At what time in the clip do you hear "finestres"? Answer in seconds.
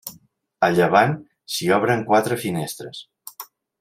2.47-3.03